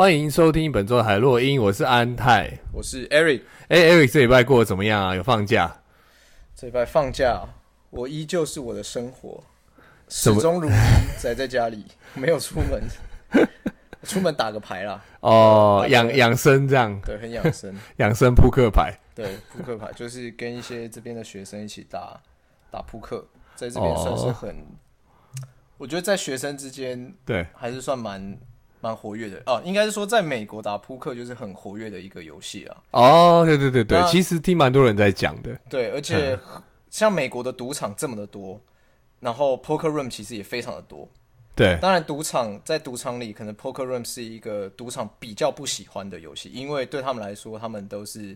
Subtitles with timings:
[0.00, 3.42] 欢迎收听本周的海洛因，我是安泰，我是 Eric。
[3.68, 5.14] 哎，Eric，这礼拜过得怎么样啊？
[5.14, 5.82] 有放假？
[6.56, 7.46] 这礼拜放假，
[7.90, 9.44] 我依旧是我的生活，
[10.08, 10.72] 始终如一，
[11.20, 11.84] 宅在家里，
[12.16, 12.82] 没有出门。
[14.04, 15.04] 出门打个牌啦。
[15.20, 16.98] 哦，养养生这样。
[17.04, 17.76] 对，很养生。
[17.98, 18.98] 养生扑克牌。
[19.14, 22.18] 对，扑克牌就是跟一些这边的学生一起打
[22.70, 23.22] 打扑克，
[23.54, 24.64] 在这边算是很，
[25.76, 28.38] 我觉得在学生之间，对，还是算蛮。
[28.80, 32.76] 蛮活跃的哦，应该是说在美国打扑克就是很活跃的一个游戏啊。
[32.92, 35.54] 哦，对对对对，其实听蛮多人在讲的。
[35.68, 36.38] 对，而且
[36.90, 38.58] 像美国的赌场这么的多，
[39.20, 41.06] 然后 Poker Room 其实也非常的多。
[41.54, 48.34] 对，当然赌场在赌场里，可能 Poker Room 是一个赌场比较不喜欢的游戏，因为对他们来说，他们都是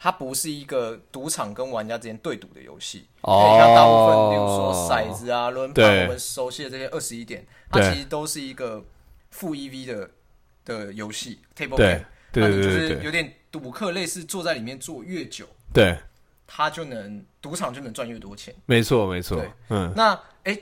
[0.00, 3.06] 它不是一个赌场跟玩家之间对赌的游戏。
[3.20, 8.84] 哦，像大部分，比如说骰子啊、轮盘，我们熟悉的这些二十一点，它其实都是一个。
[9.30, 10.10] 负 EV 的
[10.64, 15.98] 的游戏，table game，那你就是有点赌客，类似坐在里面坐越久，对，
[16.46, 18.54] 他就能赌场就能赚越多钱。
[18.66, 19.42] 没错，没错。
[19.68, 20.58] 嗯，那哎，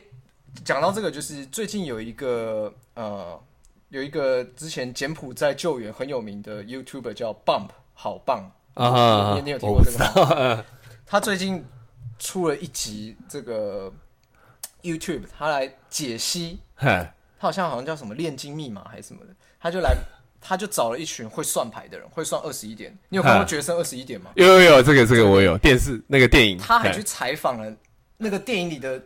[0.64, 3.40] 讲到这个，就是最近有一个呃，
[3.88, 9.34] 有一个之前柬埔寨救援很有名的 YouTuber 叫 Bump，好棒啊！
[9.34, 10.64] 你你有听过这个吗？
[11.06, 11.64] 他最近
[12.18, 13.92] 出了一集这个
[14.82, 16.60] YouTube，他来解析。
[17.38, 19.96] 他好像好像叫什么炼金密码还是什么的，他就来，
[20.40, 22.96] 他就找了一群会算牌的人，会算二十一点。
[23.08, 24.32] 你有看过《决胜二十一点》吗？
[24.36, 26.58] 有有有，这个这个我有电视那个电影。
[26.58, 27.72] 他还去采访了
[28.16, 29.00] 那个电影里的，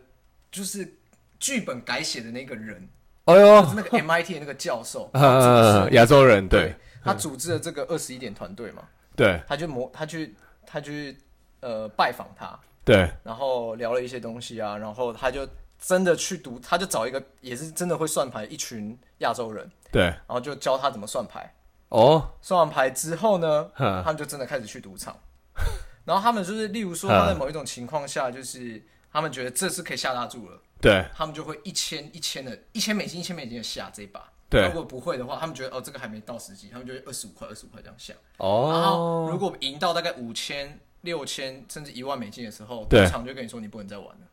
[0.51, 0.95] 就是
[1.39, 2.89] 剧本改写的那个人。
[3.25, 5.09] 哎呦，就是那个 MIT 的那个教授，
[5.91, 8.83] 亚洲人，对，他组织了这个二十一点团队嘛。
[9.15, 11.15] 对，他就模，他去，他去，
[11.59, 12.59] 呃，拜访他。
[12.83, 15.47] 对，然后聊了一些东西啊，然后他就。
[15.85, 21.53] 真的去读，他就找一个也是真的会算牌一群亚洲人，对，然后就教他怎么算牌。
[21.89, 25.15] 哦，算完牌之后呢，他们就真的开始去赌场。
[26.05, 34.31] 然后他们就是，例如说他在某一种情况下，就是他们觉得这次可以下大注了，对，他们就会一千一千的，一千美金一千美金的下这一把。
[34.49, 38.13] 对，如果不会的话，他们觉得哦这个还没到时机，他们就会二十五块二十五块这样下。
[38.37, 44.27] 哦，然后如果赢到大概五千、六千甚至一万美金的时候，赌场就跟你说你不能再玩了。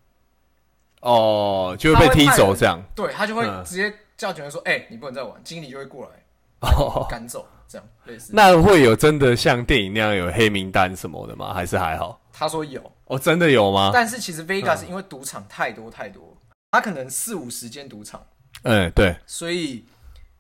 [1.01, 2.83] 哦，就会被踢走这样。
[2.95, 6.69] 对，他就会直接叫警员说：“哎、你不能再玩。”经理就会过来，
[7.09, 8.33] 赶走这样类似。
[8.35, 11.55] 那会有真的像电影那样有黑名单什么的吗？
[11.55, 12.21] 还是还好？
[12.33, 12.81] 他说有。
[13.07, 13.91] 哦，真的有吗？
[13.93, 16.37] 但是其实 Vegas 因为赌场太多太多，
[16.71, 18.25] 他可能四五十间赌场。
[18.63, 19.17] 嗯，对。
[19.27, 19.85] 所以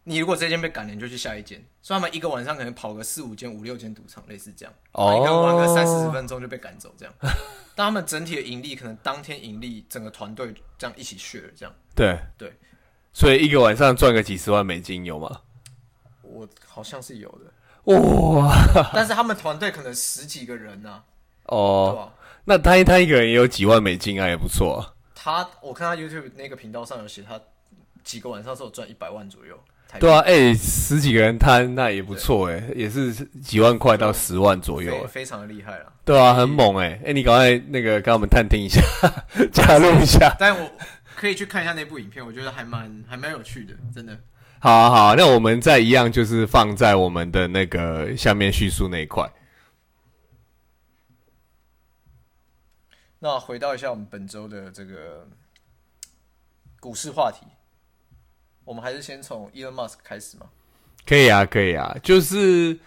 [0.05, 1.65] 你如果这间被赶了，你就去下一间。
[1.83, 4.75] 所以他们一个晚上可能跑个四五间、五六间赌场，类似这样。
[4.93, 5.17] 哦。
[5.17, 7.15] 一个玩个三四十分钟就被赶走这样。
[7.75, 11.75] 但他们整体的盈利可能当天盈利整个团队这样一起 share 这样。
[11.95, 12.53] 对对，
[13.13, 15.41] 所以一个晚上赚个几十万美金有吗？
[16.23, 17.95] 我好像是有的。
[17.95, 18.53] 哇！
[18.93, 21.05] 但是他们团队可能十几个人呢、啊。
[21.45, 22.13] 哦。
[22.45, 24.95] 那他他一个人也有几万美金啊，也不错、啊。
[25.15, 27.41] 他我看他 YouTube 那个频道上有写，他
[28.05, 29.59] 几个晚上是有赚一百万左右。
[29.99, 33.13] 对啊，哎、欸，十几个人摊那也不错哎，也是
[33.43, 35.93] 几万块到十万左右，非常的厉害了。
[36.05, 38.81] 对啊，很猛哎，哎、欸，你赶快那个跟我们探听一下，
[39.53, 40.37] 加入一下。
[40.39, 40.71] 但我
[41.17, 44.17] 可以去看一下那部影片，我觉得还蛮还蛮有趣的，真的。
[44.61, 49.29] 好啊好啊，那我们再一样就是放在我们的那个下面叙述那一块。
[53.19, 55.27] 那回到一下我们本周的这个
[56.79, 57.47] 股市话题。
[58.65, 60.47] 我们还是先从 Elon Musk 开始吗？
[61.07, 61.97] 可以啊，可以啊。
[62.03, 62.79] 就是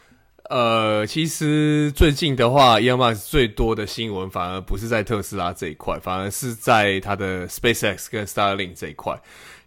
[0.49, 9.19] 呃，其实最近的话，Elon Musk 最多的新闻反而不是在特斯拉这一块，反而是在他的 SpaceX 跟 Starlink 这一块。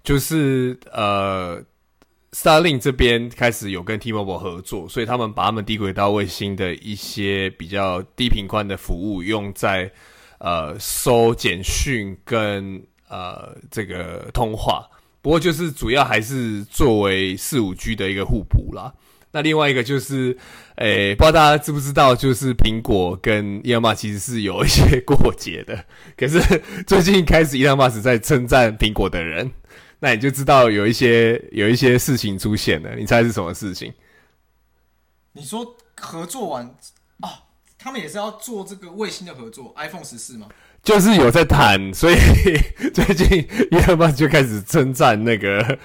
[0.05, 1.61] 就是呃
[2.31, 9.91] ，Starlink 这边开始有跟 T-Mobile 合作，所以他们把他们低轨道卫星的一些比较低频宽的服务用在
[10.39, 14.89] 呃收简讯跟呃这个通话。
[15.27, 18.95] 不过就是主要还是作为四五 G 的一个互补啦。
[19.33, 20.39] 那另外一个就是，
[20.77, 25.85] 诶、不知道大家知不知道，就是苹果跟伊隆马其实是有一些过节的。
[26.17, 26.39] 可是
[26.87, 29.51] 最近开始伊隆马斯在称赞苹果的人，
[29.99, 32.95] 那你就知道有一些有一些事情出现了。
[32.95, 33.93] 你猜是什么事情？
[35.33, 36.73] 你说合作完
[37.19, 37.43] 啊？
[37.77, 40.49] 他们也是要做这个卫星的合作，iPhone 十四吗？
[40.87, 42.15] 就是有在谈，所以
[42.95, 45.77] 最近伊隆马斯就开始称赞那个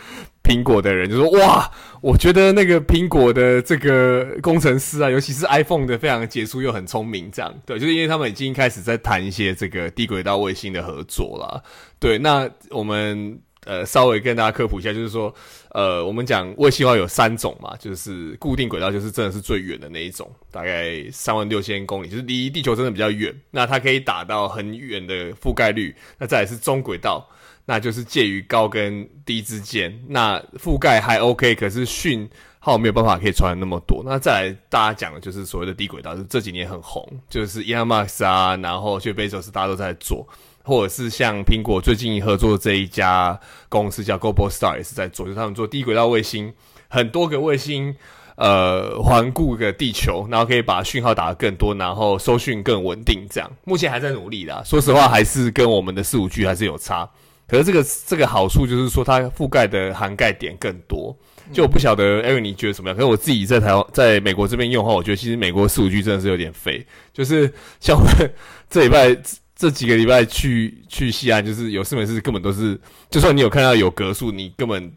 [0.43, 1.67] 苹果的人，就说：“哇，
[2.01, 11.63] 我觉得那个苹果的这个工程师啊，尤其是 iPhone 的，非常杰出又很聪明。”这样对，就是因为他们已经开始在谈一些这个低轨道卫星的合作了。
[11.99, 15.33] 对，那我们呃，稍微跟大家科普一下，就是说，
[15.69, 25.95] 呃，我们讲卫星的话有三种嘛，就是固定轨道，就是真的是最远的那一种，大概三万六千公里，就是离地球真的比较远，那它可以打到很远的覆盖率。
[26.17, 27.23] 那再来是中轨道，
[27.65, 32.27] 那就是介于高跟低之间，那覆盖还 OK，可是讯
[32.57, 34.01] 号没有办法可以传那么多。
[34.03, 40.27] 那再来大家讲的就是所谓的低轨道，就这几年很红，就是 Elon Musk 啊，然后去 Bezos 大家都在做。
[40.63, 46.53] 或者是像苹果最近合作的这一家公司叫 Globalstar 也是在做，就是他们做低轨道卫星，
[46.87, 47.95] 很多个卫星，
[48.35, 53.25] 呃，环顾个地球，然后可以把讯号打得更多，然后收讯更稳定。
[53.29, 57.09] 这样目前还在努力啦，说实话还是跟我们的四五 G 还是有差。
[57.47, 61.15] 可是这个这个好处就是说它覆盖的涵盖点更多。
[61.51, 62.95] 就我不晓得 Eric 你觉得怎么样？
[62.95, 68.31] 可是我自己在台湾，在美国这边用的话，我觉得其实美国四五 G 真的是有点废，就是像我们
[68.69, 69.17] 这礼拜。
[69.61, 72.81] 这几个礼拜去去西安，就是有事没事，根本都是，
[73.11, 74.91] 就算你有看到有格数，你根本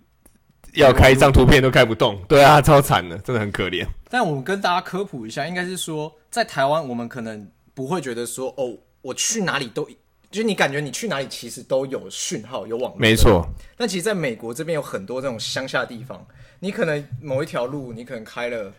[0.72, 2.19] 要开一张图片都开不动。
[2.26, 3.87] 对啊，超惨的，真的很可怜。
[4.08, 9.87] 但我们跟大家科普一下，应该是说，在台湾我们可能不会觉得说，哦，我去哪里都，
[10.31, 12.99] 就是你感觉你去哪里其实都有讯号，有网络。
[12.99, 13.46] 没错。
[13.76, 16.26] 但其实在美国这边有很多这种乡下地方，
[16.58, 18.72] 你可能某一条路，你可能开了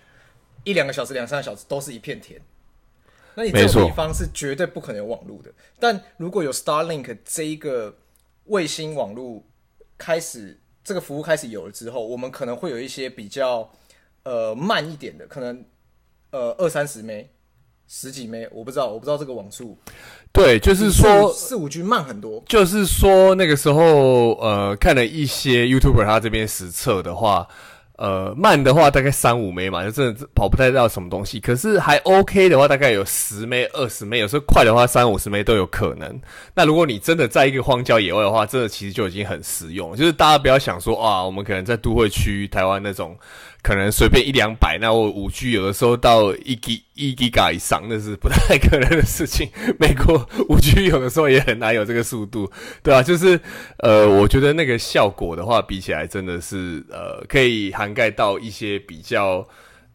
[0.64, 2.42] 一两个小时、两三个小时，都是一片田。
[3.36, 5.52] 那你这种地方是绝对不可能有网络的。
[5.80, 7.96] 但如果有 Starlink 这一个
[8.46, 9.44] 卫星网络
[9.98, 13.70] 开始，这个服务开始有了之后，我们可能会有一些比较
[14.24, 15.64] 呃慢一点的，可能
[16.32, 17.30] 呃二三十枚、
[17.88, 19.78] 十几枚我不知道，我不知道这个网速。
[20.32, 22.44] 对，就是说四五 G 慢很多。
[22.48, 27.48] 就是说那个时候呃看了一些 YouTuber 他这边实测的话。
[27.98, 31.40] 呃，慢的话大概三五枚嘛，就真的跑不太到什么东西。
[31.40, 36.22] 可是还 OK 的话，大概有十枚、二十枚，有时候快的话三五十枚都有可能。
[36.54, 39.96] 那如果你真的在一个荒郊野外的话，这个其实就已经很实用。
[39.96, 43.18] 就是大家不要想说啊，我们可能在都会区台湾那种。
[43.66, 49.50] 可能随便一两百，那我五 G 有的时候到一 G 一 Giga 以上，那是不太可能的事情。
[49.80, 52.48] 美国五 G 有的时候也很难有这个速度，
[52.84, 53.40] 对啊，就是
[53.80, 59.44] 呃，我觉得那个效果的话，比起来真的是呃，可以涵盖到一些比较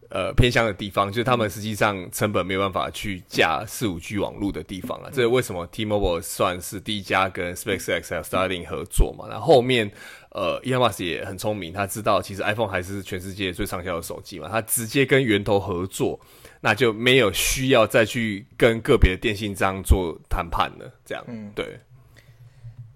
[0.09, 5.09] 呃偏向的地方，就是他们实际上成本没有办法去架四五 G 网络的地方啊。
[5.13, 9.27] 这为什么 T-Mobile 算是第一家跟 SpaceX 还有 Starlink 合作嘛？
[9.29, 9.89] 那后面。
[10.31, 16.19] 呃 Musk 也很聪明，他知道其实 iPhone 还是全世界最畅销的手机嘛，他直接跟源头合作，
[16.61, 20.91] 那就没有需要再去跟个别的电信商做谈判了。
[21.05, 21.79] 这样，嗯，对。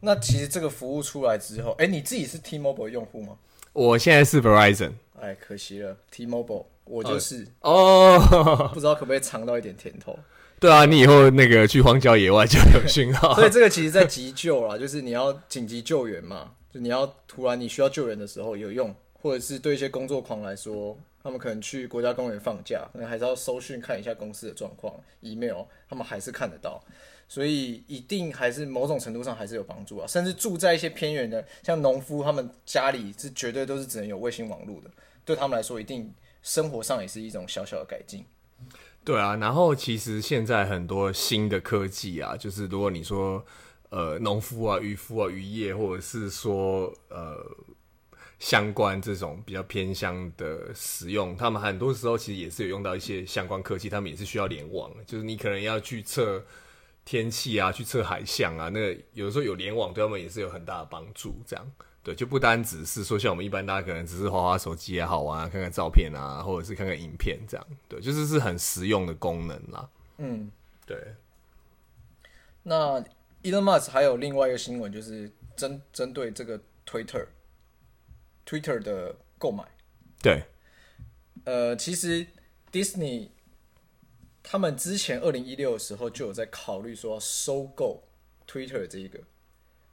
[0.01, 3.37] 那其实这个服务出来之后，哎，你自己是 T-Mobile 用户吗？
[3.73, 4.91] 我现在是 Verizon。
[5.19, 10.17] 哎，可惜了，T-Mobile，我就是哦，不知道可不可以尝到一点甜头。
[10.59, 13.33] 对啊，你以后那个去荒郊野外就有讯号。
[13.35, 16.51] 所以这个其实，在急救啦，就是你要紧急救援嘛。
[16.79, 26.83] 你要突然你需要救人的时候有用，或者是对一些工作狂来说，他们可能去国家公园放假，可能还是要搜讯看一下公司的状况，email 他们还是看得到，
[27.27, 30.05] 所以一定还是某种程度上还是有帮助啊。
[30.05, 34.91] 甚至住在一些偏远的，像农夫，他们家里是绝对都是只能有卫星网络的，
[35.23, 36.13] 对他们来说，一定
[36.43, 38.23] 生活上也是一种小小的改进。
[39.03, 43.45] 对啊，然后其实现在很多新的科技啊，就是如果你说。
[43.95, 47.41] 呃，农夫啊，渔夫啊，渔业，或者是说呃，
[48.39, 56.43] 相关这种比较偏乡的使用，他们很多时候其实也是有用到一些相关科技，他们也是需要联网，就是你可能要去测
[57.05, 61.33] 天气啊，去测海象啊，那个有的时候有联网，对他们也是有很大的帮助。
[61.47, 61.71] 这样，
[62.03, 69.89] 对，就不单只是说像我们一般大家可能只是滑滑手机也好玩啊，看看照片啊，或者是看看影片这样，对，就是是很实用的功能啦。
[70.17, 70.51] 嗯，
[70.85, 70.97] 对。
[72.67, 73.01] 那
[73.45, 79.63] Elon Musk 还有另外一个新闻，就是针针对这个 Twitter，Twitter 的购买。
[80.19, 80.43] 对，
[81.43, 82.25] 呃，其实
[82.71, 83.29] Disney
[84.41, 88.03] 他们之前二零一六的时候就有在考虑说要收购
[88.47, 89.19] Twitter 这一个，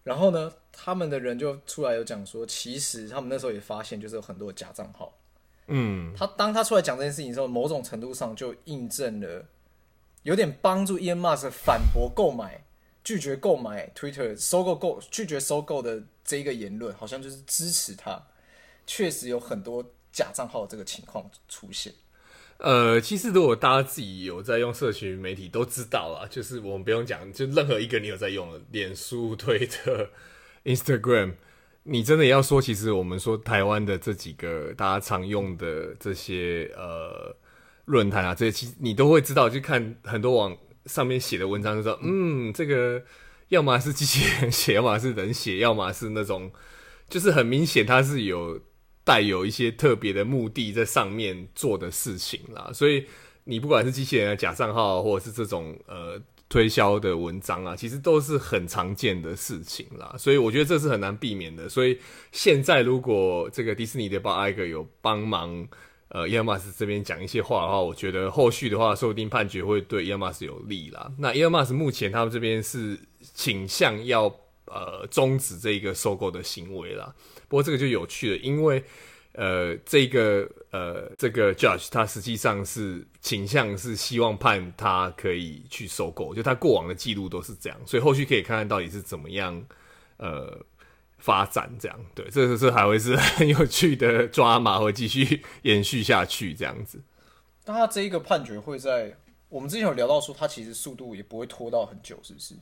[0.02, 5.18] 然后呢，他们的人就出来有讲说，其实他们那时候也发现，就是有很多假账号。
[5.66, 9.44] 嗯，他当他出来讲这件事情的时候，某种程度上就印证了，
[10.22, 12.64] 有点帮助 Elon Musk 反驳购买。
[13.04, 18.22] 拒绝购买 Twitter 收购购拒绝收购的这一个言论，好像就是支持他。
[18.86, 21.92] 确实有很多假账号这个情况出现。
[22.58, 30.10] 呃，其实如果大家自己有在用社群媒体，都知道啊，就是我们不用讲，就任何一个你有在用的，脸书、推特、
[30.64, 31.34] Instagram，
[31.84, 37.34] 你真的要说，其实我们说台湾的这几个大家常用的这些呃
[37.86, 40.56] 论坛啊，这些其实你都会知道，就看很多网。
[40.86, 43.02] 上面写的文章就说，嗯，这个
[43.48, 46.50] 要么是机器人写，要么是人写，要么是那种
[47.08, 48.60] 就是很明显它是有
[49.04, 53.06] 带有一些特别的目的在上面做的事情啦，所以
[53.44, 61.68] 你不管是机器人的假账号，或者是这种呃推销的文章啊，其实都是很常见的事情啦，所以我觉得这是很难避免的。
[61.68, 61.98] 所以
[62.32, 65.68] 现在如果这个迪士尼的 Bob Iger 有帮忙。
[66.14, 71.10] 呃，伊隆马斯这边讲一些话的话，我觉得后续的话，说不定判决会对伊隆马斯有利啦。
[71.16, 73.00] 那伊隆马斯目前他们这边是
[73.34, 74.24] 倾向要
[74.66, 77.14] 呃终止这个收购的行为啦。
[77.48, 78.84] 不过这个就有趣了，因为
[79.32, 89.64] 呃这个呃这个 judge 他实际上是倾向是希望判他可以去收购，就他过往的记录都是这样，所以后续可以看看到底是怎么样
[90.18, 90.60] 呃。
[91.22, 97.00] 发展这样，对，这个是还会是 很有趣的抓马，会继续延续下去这样子。
[97.64, 99.16] 那他这一个判决会在
[99.48, 102.56] 我们之前有聊到说，他其实速度也不会拖到很久，是不是？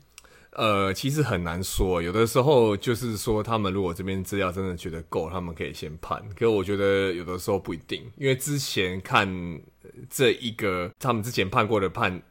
[0.52, 6.20] 呃，其实很难说，有的时候就是说，他们如果这边资料真的觉得够，他们可以先判。
[6.34, 9.26] 可是我觉得有的时候不一定，因为之前看
[10.10, 12.22] 这一个他们之前判过的判。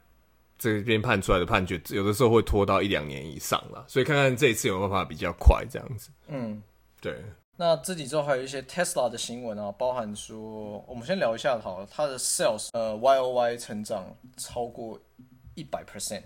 [0.60, 6.12] 这边判出来的判决，有的时候会拖到一两年以上了，所以看看这一次有没有办法比较快这样子。
[6.28, 6.62] 嗯，
[7.02, 7.16] 对。
[7.56, 15.00] 那这几周还有一些 Tesla 的新闻啊，包含说，我们先聊一下好了，它的 sales 呃 Y O Y 成长超过
[15.56, 16.24] 一百 percent。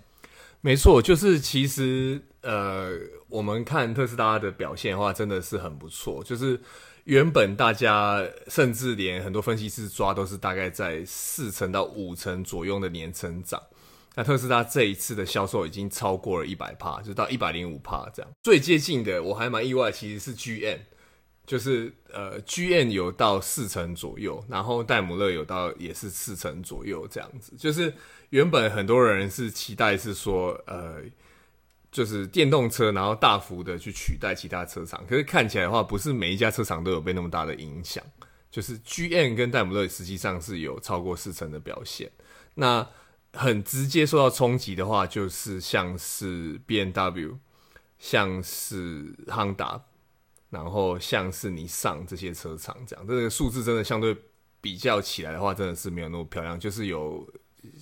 [0.60, 2.92] 没错，就是其实呃，
[3.28, 6.22] 我们看特斯拉的表现的话，真的是很不错。
[6.24, 6.60] 就是
[7.02, 13.60] 原本大家甚至连很多分析师抓都是大概在四成到五成左右的年成长。
[14.14, 18.30] 那特斯拉这一次的销售已经超过了一百帕，就到一百零五帕这样。
[18.42, 20.78] 最接近的我还蛮意外，其实是 GM，
[21.44, 27.56] 就是呃 GM 有到四成左右，然后戴姆勒有到也是四成左右这样子。
[27.58, 27.92] 就是
[28.30, 31.02] 原本很多人是期待是说呃，
[31.90, 38.04] 就是电动车然后大幅的去取代其他车厂，可是看起来的话，不是每一家车厂都有被那么大的影响。
[38.48, 42.08] 就是 GM 跟戴姆勒实际上是有超过四成的表现。
[42.54, 42.88] 那
[43.34, 47.36] 很直接受到冲击的话，就是像是 BMW，
[47.98, 49.80] 像是 han
[50.50, 54.16] 然后像是尼桑这些车厂这样，这个数字真的相对
[54.60, 57.28] 比较起来的话，真的是没有那么漂亮，就是有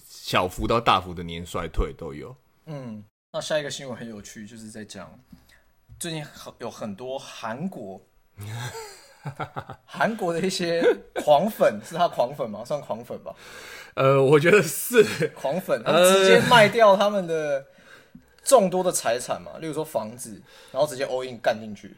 [0.07, 2.35] 小幅到大幅的年衰退都有。
[2.67, 5.19] 嗯，那下一个新闻很有趣，就是在讲
[5.99, 8.01] 最近很有很多韩国。
[9.87, 10.83] 韩国的一些
[11.25, 12.65] 狂粉，是他狂粉吗？
[12.65, 13.35] 算狂粉吧。
[13.95, 17.65] 呃，我觉得是狂粉，他们直接卖掉他们的
[18.43, 21.95] 众多的财产嘛，例如说房子，然后直接 all in 干进去。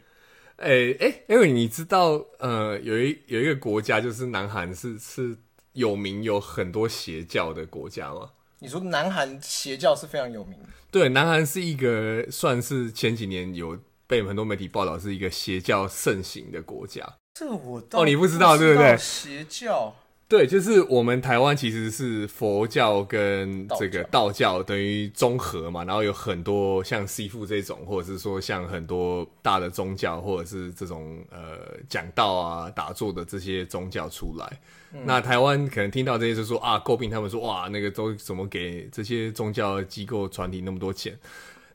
[0.56, 5.36] 哎、欸、哎、欸，因为你知道，呃，有一有一个国家就是南韩，是是
[5.72, 8.30] 有名有很多邪教的国家吗？
[8.58, 10.68] 你说南韩邪教是非常有名的。
[10.90, 13.78] 对，南韩是一个算是前几年有。
[14.06, 17.02] 被很多媒体报道是一个邪教盛行的国家，
[17.34, 18.96] 这个我哦，你不知道对不对？
[18.96, 19.94] 邪教
[20.26, 34.60] 对，就是我们台湾其实是佛教跟这个道教等于综合嘛，然后有很多像西父这种，或者是说像很多大的宗教，或者是这种呃讲道啊、打坐的这些宗教出来。
[34.94, 41.16] 嗯、那台湾可能听到这些就说啊，诟病他们说哇，那个都怎么给这些宗教机构团体那么多钱？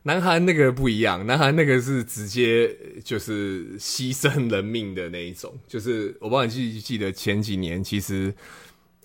[0.02, 8.34] 南韩那个不一样，南韩那个是直接就是牺牲人命的那一种，就是我不知道你记不记得前几年，其实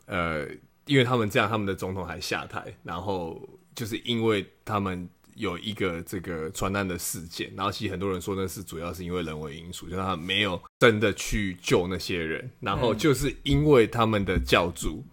[0.06, 0.48] 呃，
[0.86, 3.42] 因为他们这样，他们的总统还下台，然后
[3.76, 15.04] 就是因为他们有一个这个传难的事件，然后其实很多人说那是主要是因为人为因素，就是他们没有真的去救那些人，然后就是因为他们的教主。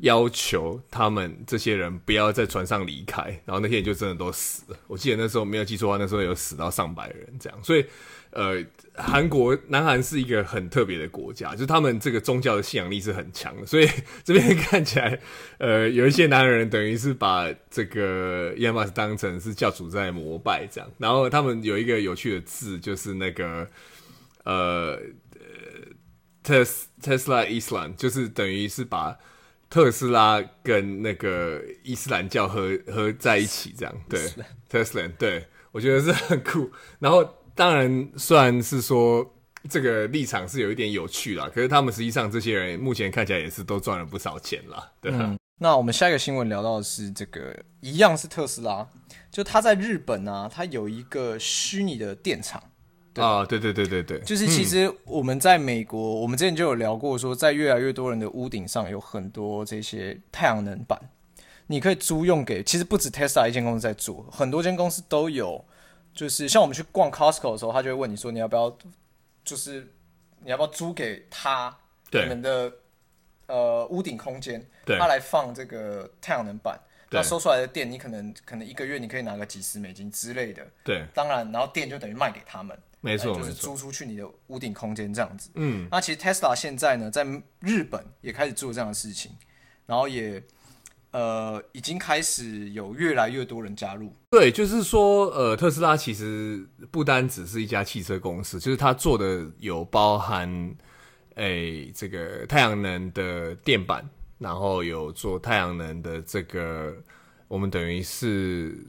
[0.00, 4.78] 要求他们这些人不要在船上离开，然后那些人就真的都死了。
[4.86, 7.58] 我记得那时候没有记错的话，那时候有死到上百人这样。
[7.62, 7.84] 所以，
[8.30, 8.64] 呃，
[8.94, 13.66] 韩国南韩是一个很特别的国家，就是他们这个宗教的信仰力是很强的。
[13.66, 13.86] 所以
[14.24, 15.20] 这边看起来，
[15.58, 20.90] 呃，有一些南人等于是把这个伊隆马斯当成是教主在膜拜这样。
[20.96, 23.68] 然后他们有一个有趣的字，就是那个
[24.44, 24.98] 呃
[25.34, 25.44] 呃
[26.42, 29.18] ，Tes Tesla island，就是等于是把。
[29.70, 34.20] 特斯拉跟那个伊斯兰教合合在一起，这样对
[34.68, 36.68] 特斯拉，对我觉得是很酷。
[36.98, 37.24] 然后
[37.54, 39.34] 当然，虽然是说
[39.68, 44.90] 这个立场是有一点有趣啦，可是他们实际上这些人目前看起来也是都赚了不少钱啦。
[45.00, 48.88] 对、嗯，那我们下一个新闻聊到的是这个，一样是特斯拉，
[49.30, 52.60] 就他在日本啊，他有一个虚拟的电厂。
[53.16, 60.96] 啊，对对对对对，就是其实我们在美国，嗯、我们之前就有聊过，说在越来越多人的屋顶上有很多这些太阳能板，
[61.66, 62.62] 你可以租用给。
[62.62, 65.64] 其实不止 Tesla 一间公司在做，很多间公司都有。
[66.12, 68.76] 就是像我们去逛 Costco 的时候，他就会问你说，你要不要
[69.44, 69.92] 就是
[70.44, 71.76] 你要不要租给他
[72.10, 72.22] 对。
[72.22, 72.72] 你们的
[73.46, 74.98] 呃屋顶空间，对。
[74.98, 77.20] 他来放这个太阳能板，对。
[77.20, 85.50] 那收出来的电你可能可能一个月你可以拿个几十美金之类的，对，当然，然后电就等于卖给他们，没错，就是租出去你的屋顶空间这样子。
[85.54, 87.26] 嗯，那其实 Tesla 现在呢，在
[87.60, 89.32] 日本也开始做这样的事情，
[89.86, 90.42] 然后也
[91.12, 94.14] 呃已经开始有越来越多人加入。
[94.30, 100.48] 对，就是说，呃，特斯拉其实不单只是一家汽车公司，就是它做的有包含，
[101.36, 106.94] 诶、欸，这个太阳能的电板，然后有做太阳能的这个，
[107.48, 108.86] 我们等于是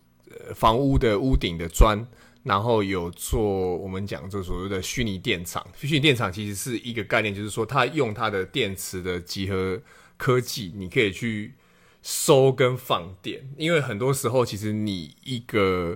[0.53, 2.05] 房屋的屋顶的砖，
[2.43, 5.65] 然后有做我们讲做所谓的虚拟电厂。
[5.75, 9.81] 虚拟电厂其实是一个概念，就是说它用它的电池的集合
[10.17, 11.53] 科技，你可以去。
[12.03, 15.95] 收跟放电，因为很多时候其实你一个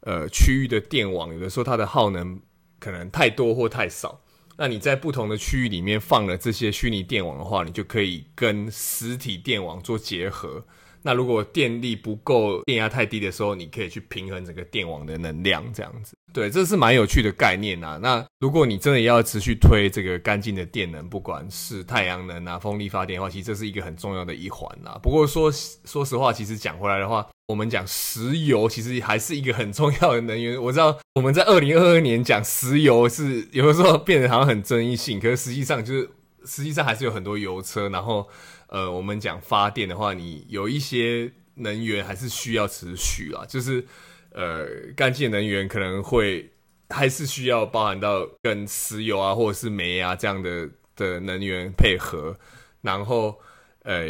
[0.00, 2.40] 呃区域的电网，有的时候它的耗能
[2.80, 4.20] 可能太多或太少，
[4.56, 10.66] 那你在不同的区域里面放了这些虚拟电网的话，你就可以跟实体电网做结合。
[11.06, 16.14] 那如果电力不够，电压太低的时候，你可以去平衡整个电网的能量，这样子。
[16.32, 17.98] 对，这是蛮有趣的概念呐。
[18.02, 24.98] 那如果你真的要持续推这个干净的电能，不管是太阳能啊、风力发电的话，其实这是一个很重要的一环呐。
[25.02, 30.60] 不过说说实话，其实讲回来的话，我们讲石油其实还是一个很重要的能源。
[30.60, 36.10] 我知道我们在二零二二年讲石油是有的时候变得好像很争议性，可是实际上就是
[36.46, 38.26] 实际上还是有很多油车，然后。
[38.74, 43.84] 呃，我们讲发电的话，你有一些能源还是需要持续啊，就是
[44.32, 44.66] 呃，
[44.96, 46.50] 干净能源可能会
[46.88, 52.36] 还是需要包含到跟石油啊或者是煤啊这样的的能源配合，
[52.82, 53.38] 然后
[53.84, 54.08] 呃，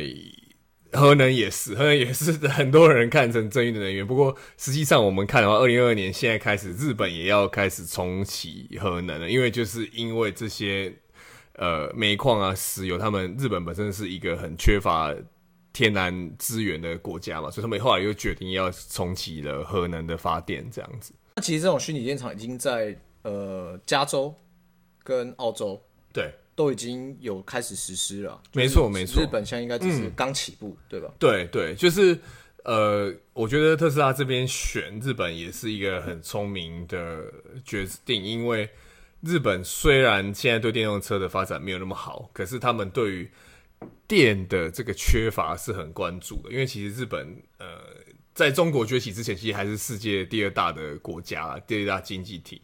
[0.93, 4.07] 核能也是，核能也是很多人看成正义的能源。
[4.07, 10.95] 不过实际上我们看的话，二零二二年现在开始，日本也要开始重启核能了，因为就是因为这些。
[11.57, 15.15] 呃，煤矿啊，石油，他们日本本身是一个很缺乏
[15.73, 21.13] 天然资源的国家嘛，所以他们后来又决定要重启了核能的发电，这样子。
[21.37, 24.35] 那其实这种虚拟电厂已经在呃加州
[25.05, 25.81] 跟澳洲
[26.13, 28.43] 对都已经有开始实施了。
[28.53, 31.15] 没错没错，日本现在应该只是刚起步，嗯，对吧？
[31.21, 32.19] 对对，就是
[32.65, 37.33] 呃，我觉得特斯拉这边选日本也是一个很聪明的
[37.65, 38.69] 决定，因为。
[39.25, 43.31] 日本虽然现在对电动车的发展没有那么好，可是他们对于
[44.07, 46.51] 电的这个缺乏是很关注的。
[46.51, 47.67] 因为其实日本呃，
[48.35, 52.61] 在中国崛起之前，其实还是世界第二大的国家，第二大经济体。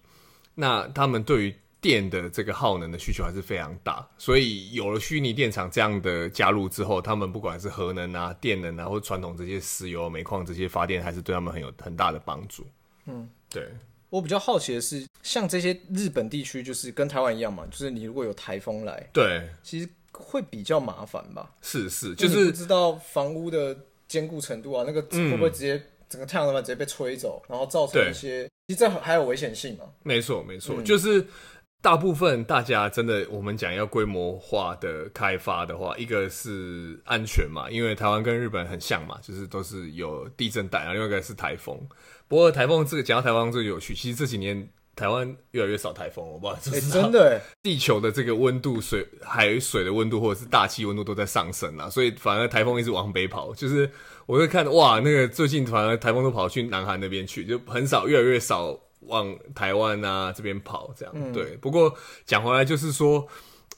[0.55, 12.67] 那他们对于电的这个耗能的需求还是非常大，所以有了虚拟电厂这样的加入之后，他们不管是核能啊、电能啊，或传统这些石油、煤矿这些发电，还是对他们很有很大的帮助。
[13.07, 13.67] 嗯，对。
[14.11, 21.51] 我比较好奇的是，像这些日本地区，就是跟台湾一样嘛，就是你如果有台风来，对，其实会比较麻烦吧？
[21.63, 23.77] 是是，就是不知道房屋的
[24.09, 29.85] 坚固程度啊，那个会不会直接、嗯、整个太阳能板直接被吹走，然后造成一些，其实这还有危险性嘛？
[30.03, 31.25] 没错没错、嗯，就是
[31.83, 41.79] 大部分大家真的，我们讲要规模化的开发的话，一个是安全嘛，因为台湾跟日本很像嘛，就是都是有地震带，然后另外一个是台风。
[42.29, 47.41] 不过台风这个讲到台风这个有趣，其实这几年台湾越来越少台风，我不知道这是、欸、真的。
[47.63, 53.55] 地球的这个温度、水海水的温度或者是大气温度都在上升啊，所以反而台风一直往北跑。
[53.55, 53.91] 就是
[54.27, 61.33] 我会看哇，那个最近反而台风都跑去南韩那边去，就很少，越来越少往台湾啊这边跑这样、嗯。
[61.33, 61.57] 对。
[61.57, 63.27] 不过讲回来就是说，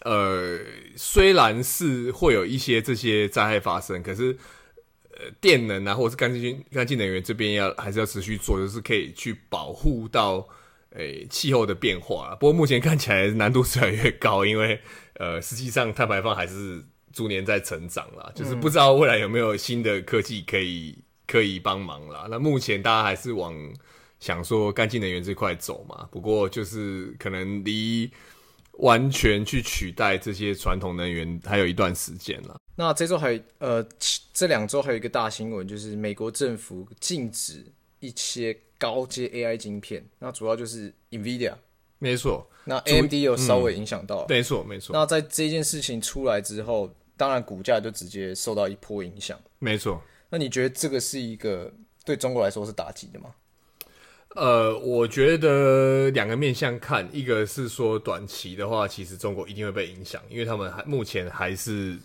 [0.01, 0.59] 呃，
[0.97, 4.37] 虽然是会有一些这些灾害发生，可是。
[5.15, 10.49] 呃，电能啊，或者是干净干净能源这边要还是要持续做，就是可以去保护到
[10.95, 12.35] 诶、欸、气候的变化。
[12.41, 14.81] 不过目前看起来难度是越来越高，因为
[15.17, 16.83] 呃，实际上碳排放还是
[17.13, 22.27] 逐年在成长啦，就是不知道未来有没有新的科技可以可以帮忙啦。
[22.31, 23.55] 那目前大家还是往
[24.23, 28.11] 想说干净能源这块走嘛，不过就是可能离。
[28.79, 32.57] 完全去取代这些传统能源还有一段时间了。
[32.75, 33.87] 那这周还有呃，
[34.33, 37.63] 这两周还有一个大新闻，就是美国政府禁止
[38.01, 40.03] 一些高阶 AI 晶片。
[40.19, 41.53] 那主要就是 NVIDIA，
[41.99, 42.49] 没错。
[42.65, 44.95] 那 AMD 有稍微影响到，嗯，没错没错。
[44.95, 49.39] 那在这件事情出来之后，当然股价就直接受到一波影响。
[49.59, 50.03] 没错。
[50.31, 51.71] 那你觉得这个是一个
[52.07, 53.35] 对中国来说是打击的吗？
[54.35, 61.99] 呃，我觉得两个面向看，一个是说短期的话，其实中国一定会被影响，因为他们还目前还是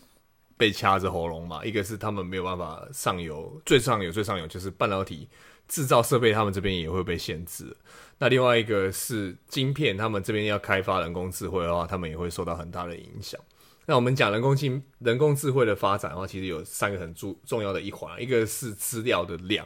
[0.57, 1.63] 被掐着喉咙嘛。
[1.63, 5.29] 一个是他们没有办法上游，最上游最上游就是半导体
[5.69, 7.73] 制造设备他们这边也会被限制。
[8.19, 13.39] 那另外一个是晶片，他们这边要开发人工智慧的话，他们也会受到很大的影响。
[13.85, 19.65] 那我们讲人工智人工智慧的发展的话，其实有三个很重重要的一环，一个是资料的量。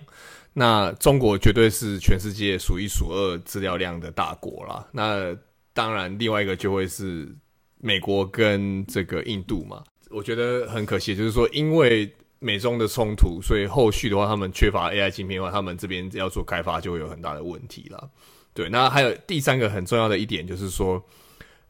[0.54, 4.88] 那中国绝对是全世界数一数二资料量的大国啦。
[4.92, 5.36] 那
[5.74, 7.34] 当然，另外一个就会是
[7.80, 9.84] 美国跟这个印度嘛。
[10.10, 18.10] 我觉得很可惜，就是说因为美中的冲突，所以后续的话，他们缺乏 AI 晶片的话，他们这边要做开发就会有很大的问题啦。
[18.54, 21.04] 对，那还有第三个很重要的一点就是说。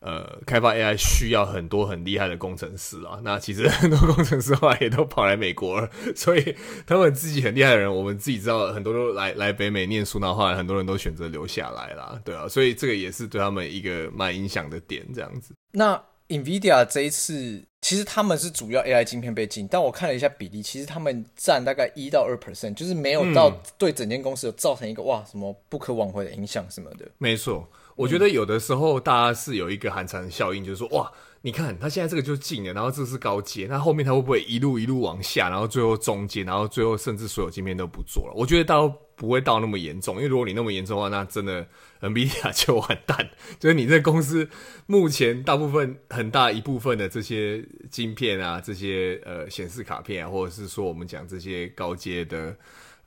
[0.02, 3.20] 呃，开发 AI 需要很多很厉害的工程师啊。
[3.24, 6.56] 那其实 很多工程师后来也都跑来美国了，所以
[6.88, 12.20] 他们自己很厉害的人，我们自己知道很多都来来北美念书，然后后来很多人都选择留下来啦。
[12.26, 15.54] 对啊，所以这个也是对他们一个蛮影响的点，这样子。
[15.72, 27.06] 那 NVIDIA 这一次，其实他们是主要 AI 晶片被禁，但我看了一下比例，其实他们占大概一到二 percent，就是没有到对整间公司有造成一个哇什么不可挽回的影响什么的。
[27.20, 27.70] 没错。
[28.02, 31.12] 我觉得有的时候大家是有一个寒蝉效应，就是说，哇，
[31.44, 38.34] 你看他现在这个就进了，然后这是高阶，那后面他会不会一路一路往下，然后最后中间，然后最后甚至所有晶片都不做了？
[38.36, 41.64] 我觉得倒不会到那么严重，因为如果你那么严重的话，那真的
[42.02, 43.30] NVIDIA 就完蛋。
[43.60, 44.50] 就是你这公司
[44.88, 52.56] 目前大部分很大一部分的这些晶片啊，这些呃显示卡片啊，或者是说我们讲这些高阶的。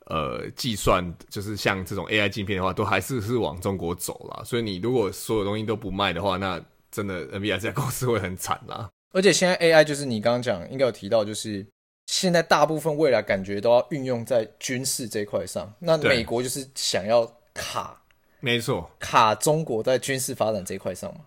[0.05, 4.43] 呃，计算就是像这种 AI 晶片的话，都还是是往中国走啦。
[4.43, 8.89] 所以你如果所有东西都不卖的话，那真的 NVIDIA 这家公司会很惨啦。
[9.13, 11.65] 而且现在 AI 就是你刚刚讲，应该有提到，就是
[12.05, 15.73] 现在大部分未来感觉都要运用在军事这一块上。
[15.79, 18.01] 那美国就是想要卡，
[18.41, 21.21] 没错，卡中国在军事发展这一块上嘛。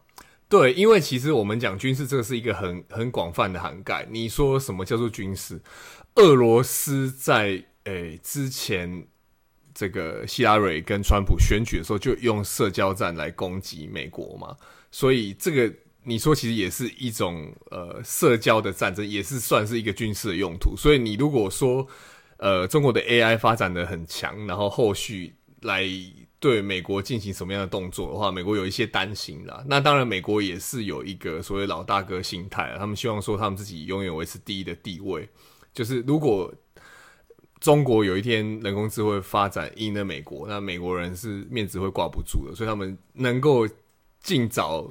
[0.48, 4.06] 对，因为其实我们讲军事，这个是一个很很广泛的涵盖。
[4.10, 5.60] 你说什么叫做军事？
[6.14, 9.06] 俄罗斯在诶，之前
[9.72, 14.54] 这个希拉蕊跟川普选举的时候，就用社交战来攻击美国嘛，
[14.90, 20.76] 所以这个你说其实也是一种呃社交的战争，也是算是一个军事的用途。
[20.76, 21.86] 所以你如果说
[22.36, 25.86] 呃中国的 AI 发展的很强，然后后续来
[26.38, 29.64] 对美国进行什么样的动作的话，美国有一些担心啦。
[29.66, 35.26] 那当然，美国也是有一个所谓老大哥心态，他们希望说他们自己永远维持第一的地位，
[35.72, 36.52] 就是如果。
[37.60, 43.68] 中国有一天人工智慧发展赢了美国，那美国人是面子会挂不住的，所以他们能够
[44.20, 44.88] 尽早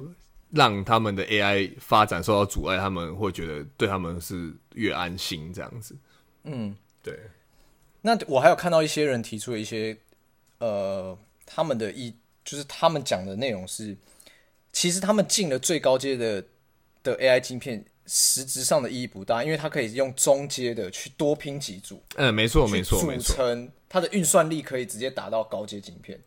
[0.50, 5.96] 让他们的 AI 发展受到阻碍，他们会觉得对他们是越安心这样子。
[6.44, 7.18] 嗯，对。
[8.02, 9.96] 那我还有看到一些人提出了一些
[10.58, 13.96] 呃，他们的意就是他们讲的内容是，
[14.72, 16.44] 其实他们进了最高阶的
[17.02, 17.84] 的 AI 晶片。
[18.08, 22.02] 实质上的意义不大，因为它可以用中阶的去多拼几组。
[22.16, 23.22] 嗯，没错，没错，没错。
[23.22, 26.18] 组成它的运算力可以直接达到高阶晶片。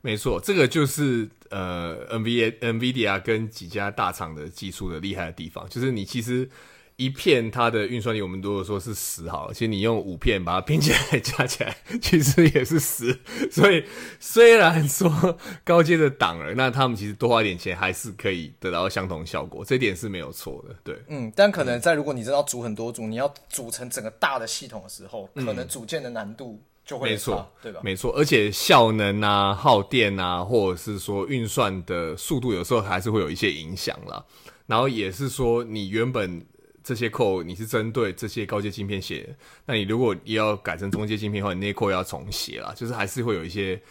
[0.00, 6.48] 没错，这个就是呃，NVIDIA、NVIDIA 跟几家大厂的技术的厉害的地方，就是你其实。
[6.96, 13.18] 一片它的运算力，我们如果说是十好了，其实你用五片把它拼起来加起来，其实也是十。
[13.52, 13.84] 所以
[14.18, 20.74] 虽然说高阶的挡了，那他们其实多花一点钱还是可以得到相同效果，这点是没有错的。
[20.82, 27.80] 对，嗯，但可能在如果你真的要组很多组，你要组成整个大的系统的时候，可能组件的难度就会没错，对吧？
[27.84, 34.24] 没错，而且效能啊、耗电啊，或者是说运算的速度，有时候还是会有一些影响啦。
[34.66, 36.42] 然后也是说你原本。
[36.86, 43.82] 这些 code 你是针对这些高阶晶片写的，那你如果也要改成中阶晶片的话，你那些 code 要重写啦，就是还是会有一些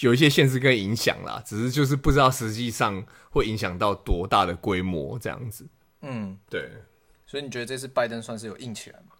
[0.00, 5.66] 有一些限制跟影响啦，只是就是不知道实际上会影响到多大的规模这样子。
[6.00, 6.70] 嗯，对。
[7.26, 9.12] 所以你觉得这次拜登算是有硬起来吗？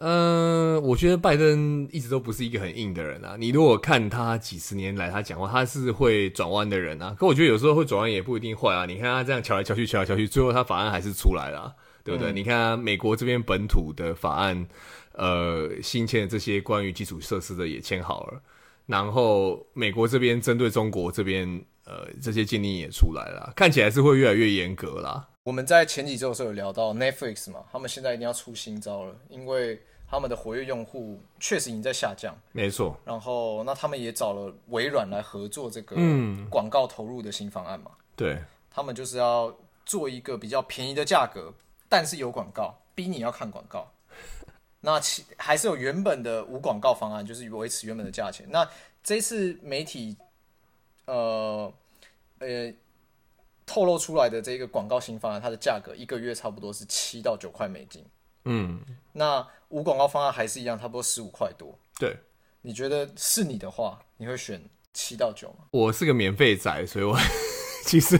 [0.00, 3.36] 嗯、呃，我觉得拜登一直都不是一个很硬的人啊。
[3.38, 7.16] 你如果看他几十年来他讲话，他是会转弯的人啊。
[7.18, 8.84] 可我觉得有时候会转弯也不一定坏啊。
[8.84, 11.74] 你看他这样乔来乔去，乔来乔去，最后他法案还是出来了。
[12.04, 12.30] 对不对？
[12.30, 14.66] 嗯、你看、啊、美国这边本土的法案，
[15.12, 18.42] 呃，新签的这些关于基础设施的也签好了，
[18.86, 25.28] 然后美国这边针对中国这边，呃，这些禁令也出来了，看起来是会越来越严格啦。
[25.44, 32.34] 我们在前几周的时候有聊到 Netflix 嘛，他们现在一定要出新招了，因为他们的活跃用户确实已经在下降。
[32.52, 32.98] 没错。
[33.04, 35.96] 然后，那他们也找了微软来合作这个
[36.48, 37.90] 广告投入的新方案嘛？
[37.94, 38.38] 嗯、对。
[38.70, 41.52] 他们就是要做一个比较便宜的价格。
[41.94, 43.88] 但是有广告，逼你要看广告。
[44.82, 48.44] 那其还是有原本的无广告方案，就是维持原本的价钱。
[48.50, 48.68] 那
[49.04, 50.16] 这次媒体
[51.04, 51.72] 呃
[52.40, 52.74] 呃
[53.64, 58.04] 透露出来的这个广告新方案，它的价格一个月差不多是七到九块美金。
[58.46, 58.80] 嗯，
[59.12, 61.78] 那无广告方案还是一样，差不多十五块多。
[61.96, 62.16] 对，
[62.62, 64.60] 你觉得是你的话，你会选
[64.92, 65.66] 七到九吗？
[65.70, 67.16] 我是个免费仔，所以我
[67.86, 68.18] 其实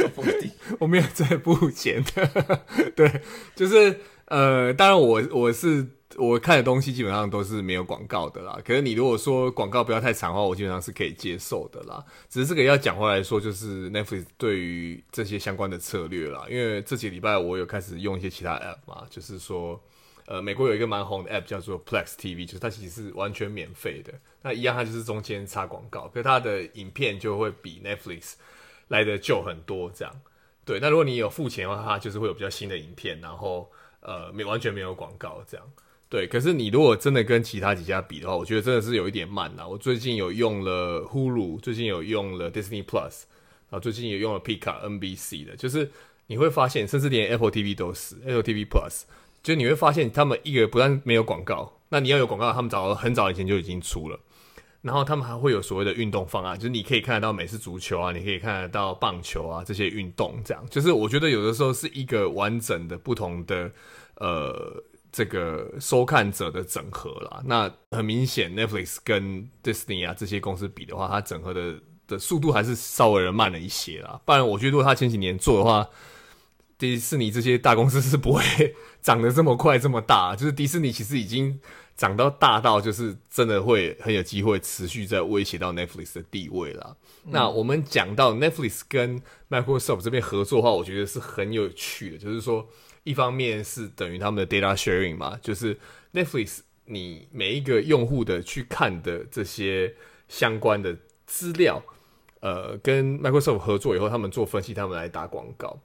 [0.78, 2.60] 我没有在付钱的。
[2.96, 3.20] 对，
[3.54, 8.58] 就是呃，当然我我是我看的东西基本上都是没有广告的啦。
[8.64, 12.04] 可是你如果说广告不要太长的话，我基本上是可以接受的啦。
[12.28, 16.46] 只是这个要讲回来说，就是 Netflix 对于这些相关的策略啦。
[16.48, 19.80] 因为这几个礼拜我有开始用一些其他 App 嘛，就是说。
[20.24, 24.14] 呃，美国有一个蛮红的 App 叫做 Plex TV，就是它其实是完全免费的。
[24.40, 28.34] 那一样，它就是中间插广告，可是它的影片就会比 Netflix
[28.88, 29.90] 来的旧很多。
[29.94, 30.14] 这样，
[30.64, 30.78] 对。
[30.80, 35.66] 那如果你有付钱的话，它就是会有比较新的影片，然后呃，没完全没有广告这样。
[36.08, 36.26] 对。
[36.26, 39.66] 可是你如果真的跟其他几家比的话，我觉得真的是有一点慢啦。
[39.66, 43.24] 我最近有用了 Hulu，最近有用了 Disney Plus，
[43.68, 45.90] 然后最近也用了 Peacock NBC 的，就是
[46.26, 49.02] 你会发现，甚至连 Apple TV 都是 Apple TV Plus。
[49.42, 54.16] 就你会发现，他们一个不但没有广告，那你要有广告，他们早很早以前就已经出了。
[54.82, 63.70] 然后他们还会有所谓的运动方案，就是你可以看得到美式足球啊，你可以看得到棒球啊这些运动，这样就是我觉得有的时候是一个完整的不同的
[64.16, 67.40] 呃这个收看者的整合啦。
[67.44, 71.74] 那很明显，Netflix 跟 Disney 啊这些公司比的话，它整合的
[72.08, 74.20] 的速度还是稍微的慢了一些啦。
[74.24, 75.88] 不然，我觉得如果他前几年做的话，
[76.76, 78.42] 迪士尼这些大公司是不会
[79.00, 81.60] 长得这么快这么大，就是迪士尼其实已经
[81.96, 86.96] 长到大到就是真的会很有机会持续在威胁到 Netflix 的地位了。
[87.24, 92.66] 嗯、那我们讲到 Netflix 跟 Microsoft 这边合作的话，我觉得是很有趣的，就是说
[93.04, 95.78] 一方面是等于他们的 data sharing 嘛，就是
[96.12, 99.94] Netflix 你每一个用户的去看的这些
[100.28, 101.82] 相关的资料，
[102.40, 105.78] 呃，跟 Microsoft 合作以后，他们做分析，他们来打广告。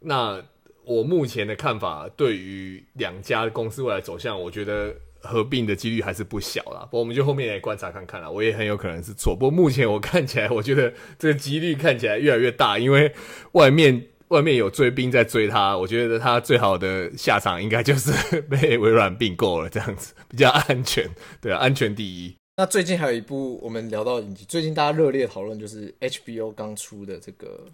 [0.00, 0.42] 那
[0.84, 6.80] 我目前的看法，对于两家公司未来走向，我觉得合并的几率还是不小啦。
[6.82, 9.34] 不过我们就后面来观察看看啦，我也很有可能是错。
[9.34, 13.12] 不过目前我看起来，我觉得这个几率看起来越来越大，因为
[13.52, 21.08] 外面外面有追兵在追他，我觉得他最好的下场应该就是被微软并购了，这样子 比较安全。
[21.40, 22.34] 对啊，安全第一。
[22.56, 27.66] 那最近还有一部我们聊到影集，最近大家热烈讨论就是 HBO 刚出的这个。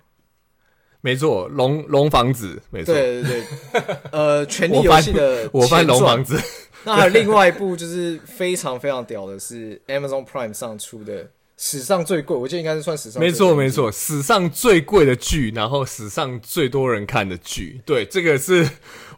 [1.00, 6.36] 没错，龙龙房子，没错，对对对，呃，权力游戏的我翻 龙房子。
[6.84, 13.28] 那还有另外一部，就是非常非常屌的，是 Amazon Prime 上出的，史上最贵，我记得应该是算史上最。
[13.28, 17.80] 没错没错，史上最贵的剧，然后史上最多人看的剧。
[17.84, 18.68] 对，这个是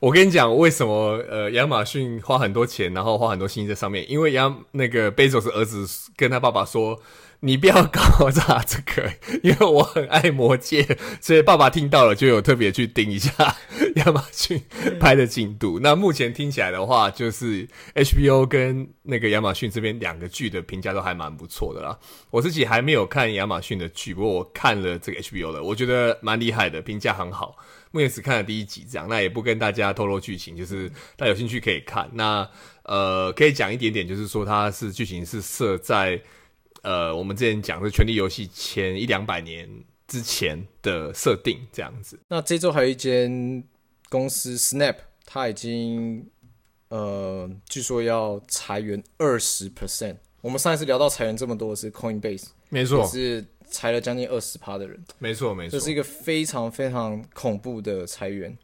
[0.01, 7.01] 我跟你讲，为什么呃，亚马逊花很多钱，然后花很多心在上面，因为亚那个贝佐斯儿子跟他爸爸说。
[7.43, 9.11] 你不要搞砸这个，
[9.43, 10.87] 因为我很爱魔戒，
[11.23, 13.33] 所以爸爸听到了就有特别去盯一下
[13.97, 14.63] 亚马逊
[15.01, 15.81] 拍的进度。
[15.83, 21.99] 那目前听起来的话，就是 HBO 跟那个亚马逊这边两个剧的评价都还蛮不错的啦。
[22.31, 27.57] 我自己还没有看亚马逊的剧，不过我看了这个 HBO 的，我觉得蛮厉害的，评价很好。
[27.91, 32.07] 目前只看了第一集，这样，那也不跟大家透露剧情，就是大家有兴趣可以看。
[32.13, 32.47] 那
[32.83, 36.21] 呃，可以讲一点点，就是说它是剧情是设在。
[36.83, 39.69] 呃，我们之前讲的《权力游戏》前一两百年
[40.09, 42.19] 之前的设定这样子。
[42.29, 43.63] 那这周还有一间
[44.09, 46.27] 公司 Snap，它已经
[46.89, 50.17] 呃，据说要裁员二十 percent。
[50.41, 54.99] 我们上一次聊到裁员这么多是 Coinbase，没错，是裁了将近二十趴的人。
[55.19, 58.57] 没错，没错，这是一个非常非常恐怖的裁员。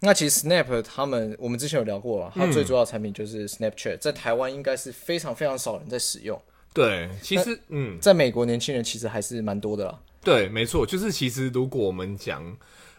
[0.00, 6.40] 那其实 Snap 他们，我们之前有聊过啊，它最主要的产品就是 Snapchat，在台湾应该是非常非常少人在使用。
[6.72, 9.98] 对，其实嗯，在美国年轻人其实还是蛮多的啦。
[10.22, 12.44] 对，没错，就是其实如果我们讲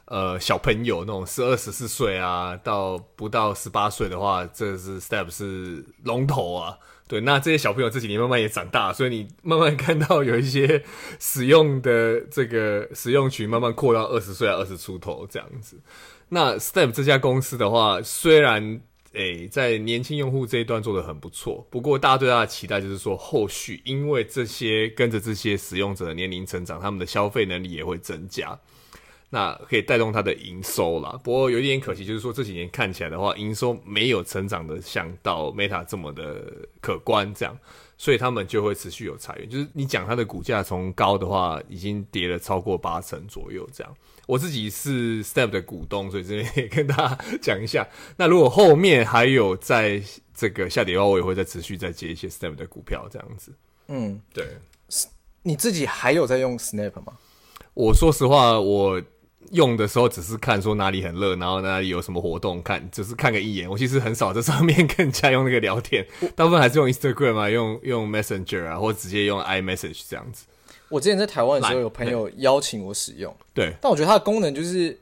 [0.06, 6.78] 呃小朋友那种十二十四岁啊，到不到十八岁的话，这是 step 是龙头啊。
[7.08, 10.82] 对，那这些小朋友这几年慢慢也长大，所以你慢慢看到有一些
[11.20, 15.78] 使用的这个使用群慢慢扩到二十岁啊，二十出头这样子。
[16.30, 18.80] 那 Step 这家公司的话，虽然
[19.14, 28.58] 诶、在年轻用户这一段做的很不错，不过大家对他的期待就是说，后续因为这些跟着这些使用者的年龄成长，他们的消费能力也会增加，
[29.34, 31.18] 那可以带动它的营收啦。
[31.24, 37.58] 不过有一点可惜，就是说这几年看起来的话，营收没有成长的像到 Meta 这么的可观，这样，
[37.98, 39.50] 所以他们就会持续有裁员。
[39.50, 43.96] 就是你讲它的股价从高的话，已经跌了超过八成左右，这样。
[44.28, 47.88] 我自己是 Step 的股东，所以这边也跟大家讲一下。
[48.18, 53.54] 那如果后面还有在这个下跌的话，我也会再持续再接一些 Snap 的股票，这样子。
[53.88, 54.46] 嗯，对。
[55.44, 57.14] 你自己还有在用 Snap 吗？
[57.74, 59.02] 我说实话，我
[59.52, 63.70] 用的时候只是看说哪里很热，然后哪里有什么活动看，只是看个一眼。
[63.70, 70.46] 我其实很少在上面跟人家用那个聊天，大部分还是用 Instagram 啊，用用 Messenger 啊，或者直接用 iMessage 这样子。
[70.90, 75.00] 我之前在台湾的时候，有朋友邀请我使用，对，但我觉得它的功能就是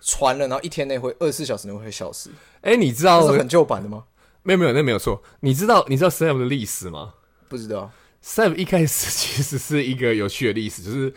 [0.00, 2.30] 传了，然后一天内会二十四小时内会消失。
[2.60, 4.04] 哎、欸，你知道是很旧版的吗？
[4.42, 5.22] 没有没有，那没有错。
[5.40, 7.14] 你知道你知道 Snap 的历史吗？
[7.48, 7.90] 不知道。
[8.24, 11.12] Snap 一开始其实是一个有趣的历史，就是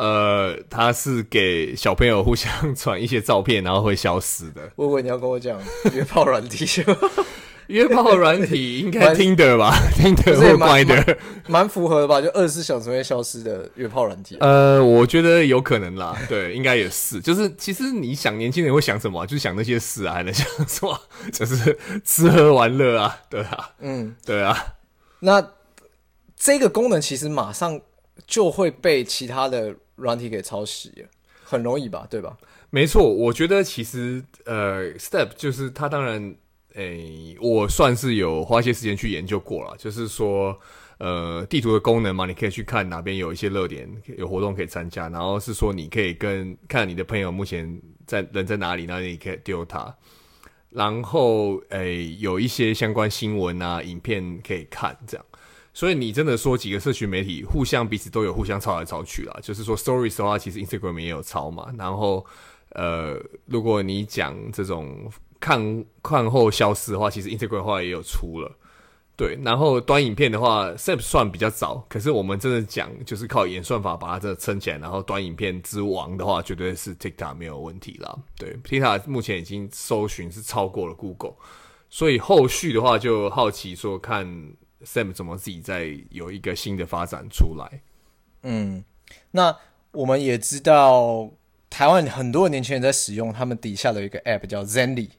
[0.00, 4.62] 呃，他是给小朋友互相传一些照片，然后会消失的。
[4.76, 5.60] 我以为你要跟我讲
[5.92, 6.66] 约炮软体。
[7.66, 9.72] 约炮软体应该听的吧？
[9.94, 12.20] 听的或乖的，蛮符合的吧？
[12.20, 14.36] 就二十四小时会消失的约炮软体。
[14.40, 16.18] 呃，我觉得有可能啦。
[16.28, 17.20] 对，应该也是。
[17.20, 19.26] 就是其实你想年轻人会想什么、啊？
[19.26, 21.00] 就是想那些事啊，还能想什么？
[21.32, 24.56] 就是吃喝玩乐啊，对啊，嗯，对啊。
[25.20, 25.46] 那
[26.36, 27.80] 这个功能其实马上
[28.26, 31.06] 就会被其他的软体给抄袭，
[31.44, 32.06] 很容易吧？
[32.10, 32.36] 对吧？
[32.70, 36.34] 没错，我觉得其实呃，Step 就是它当然。
[36.76, 40.56] 诶、我算是有花一些时间去研究过了，就是说，
[40.98, 49.92] 呃，地图的功能嘛，你可以去看哪边有一些热点，有活动可以参加，然后是说你可以跟看你的朋友目前在人在哪里，然后你可以丢他，
[50.70, 55.26] 然后诶、有一些相关新闻啊、影片可以看，这样。
[55.72, 62.24] 所以你真的说几个社群媒体互相彼此都有互相抄来抄去啦，就是说 Stories 的话，其实 Instagram 也有抄嘛，然后
[62.70, 65.10] 呃，如果你讲这种。
[65.42, 68.52] 看看后消失的话，其实 Instagram 的话也有出了，
[69.16, 69.38] 对。
[69.42, 78.18] 然后短影片的话，Snap 算比较早，可是我们真的讲就是靠演算法把它这撑起来，然后短影片之王的话，绝对是 TikTok 没有问题啦。
[78.36, 81.32] 对，TikTok 目前已经搜寻是超过了 Google，
[81.88, 84.52] 所以后续的话就好奇说看
[84.84, 87.82] Snap 怎么自己再有一个新的发展出来。
[88.42, 88.84] 嗯，
[89.32, 89.56] 那
[89.92, 91.30] 我们也知道
[91.68, 95.10] 台湾很多年轻人在使用他们底下的一个 App 叫 Zenly。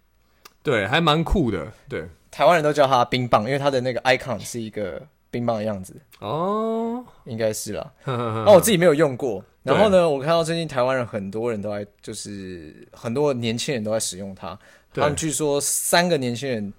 [0.63, 1.71] 对，还蛮酷的。
[1.89, 5.99] 对，台湾人都叫它冰棒，因为它的那个 icon 是一个冰棒的样子。
[6.19, 7.91] 哦，应该是啦。
[8.05, 9.43] 那 我自己没有用过。
[9.63, 14.57] 然后呢，我看到最近台湾人很多人都在，就是很多年轻人都在使用它。
[14.93, 16.73] 他们据说三个年轻人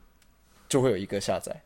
[0.69, 1.63] 就会有一个下载，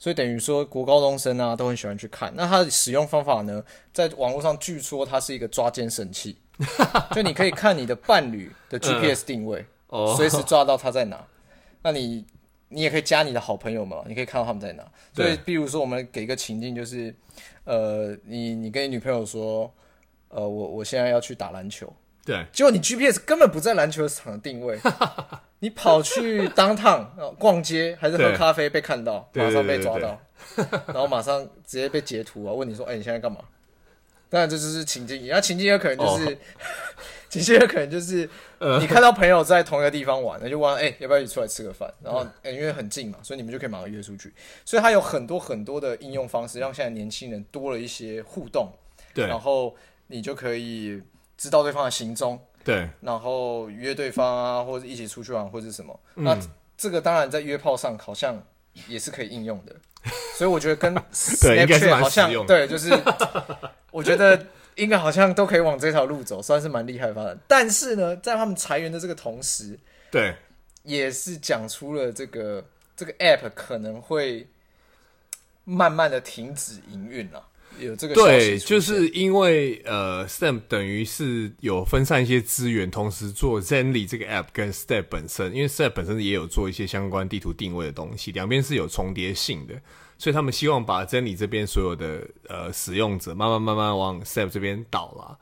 [0.00, 2.32] 所以等于说国高中生啊都很喜欢去看。
[2.34, 6.36] 那它的使用方法呢，在网络上据说它是一个抓奸神器，
[7.14, 9.64] 就你可以看你的伴侣的 GPS 定位，
[10.16, 11.22] 随时抓到他在哪。
[11.82, 12.24] 那你
[12.68, 14.84] 你也可以加你的好朋友嘛，你可以看到他们在哪。
[15.14, 17.14] 所以，比如说，我们给一个情境，就是，
[17.64, 19.70] 呃，你你跟你女朋友说，
[20.28, 21.92] 呃，我我现在要去打篮球，
[22.24, 24.78] 对，结果你 GPS 根本不在篮球场的定位，
[25.60, 27.06] 你跑去 downtown
[27.38, 30.20] 逛街还是喝咖啡被看到，马上被抓到，
[30.88, 33.40] 然后马上直接被截图啊，问你说，哎、欸，你现在干嘛？
[34.28, 36.26] 当然这就是情境，那情境有可能就是。
[36.26, 36.36] Oh.
[37.30, 38.28] 其实有可能就是，
[38.80, 41.88] 你看到朋友在同一个地方玩，那就问，哎、欸，要不要一起出来吃个饭？
[42.02, 44.32] 然后，欸、因为很近嘛，所以你们就可以马上约出去。
[44.64, 48.72] 所以它有很多很多的应用方式，让现在年轻人多了一些互动。
[49.14, 49.72] 对，然后
[50.08, 51.00] 你就可以
[51.40, 52.38] 知道对方的行踪。
[52.62, 55.98] 对，然后约对方啊，或者一起出去玩，或者是什么。
[56.14, 56.38] 那
[56.76, 58.40] 这个当然在约炮上好像
[58.86, 59.74] 也是可以应用的。
[60.36, 62.90] 所以我觉得跟 Snapchat 好像对，就是
[63.90, 64.46] 我觉得。
[64.76, 67.36] 应该好像都可以往这条路走，算是蛮厉害的发展。
[67.46, 69.78] 但是呢，在他们裁员的这个同时，
[70.10, 70.34] 对，
[70.84, 72.64] 也是讲出了这个
[72.96, 74.48] 这个 app 可能会
[75.64, 77.46] 慢慢的停止营运了。
[77.80, 89.74] 有这个对，就是因为呃，Step 等于是有分散一些资源，同时做 Zenly 这个 app 跟 Step 本身，因为 Step 本身也有做一些相关地图定位的东西，两边是有重叠性的。
[90.18, 95.38] 所以他们希望把 Zenly 这边所有的呃使用者慢慢慢慢往 Step 这边倒啦，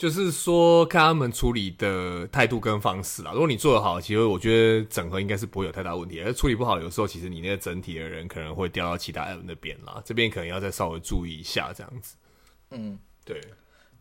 [0.00, 3.32] 就是说看他们处理的态度跟方式啦。
[3.32, 6.22] 如果你做得好，其实我觉得整合应该是不会有太大问题。
[6.22, 10.02] 而处理不好，有时候其实你那个整体的人可能会掉到其他 App 那边啦。
[10.02, 12.16] 这边可能要再稍微注意一下这样子。
[12.70, 13.38] 嗯，对。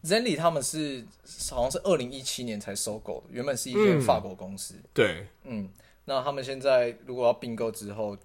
[0.02, 1.06] Zenly 他们是
[1.52, 4.76] 好像是二零一七年才收购的，原本是一间法国公司。
[4.76, 5.70] 嗯、对，嗯，
[6.06, 8.18] 那他们现在如果要并购之后。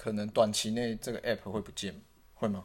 [0.00, 2.00] 可能短期内这个 app 会不见，
[2.34, 2.64] 会吗？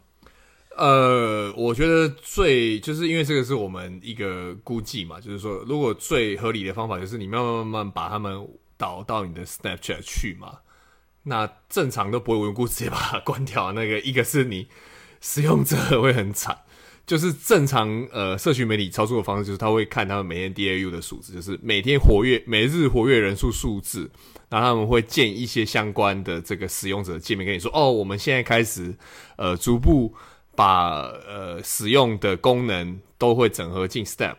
[0.75, 8.47] 呃，我觉得最就是因为这个是我们一个估计嘛，就是说，如果最合理的方法就是你慢慢慢慢把他们
[8.77, 10.57] 导到你的 Snapchat 去嘛，
[11.23, 13.71] 那正常都不会无缘故直接把它关掉。
[13.71, 14.67] 那个一个是你
[15.21, 16.57] 使用者会很惨，
[17.05, 24.09] 就是正常呃社群媒体操作的方式就是他会看他们每天 DAU 的数字，就是每天活跃每日活跃人数数字。
[24.49, 28.95] 然后他们会建一些相关的这个使用者界面跟你说，哦，我们现在开始，
[29.35, 30.13] 呃，逐步
[30.55, 34.35] 把呃使用的功能都会整合进 Step，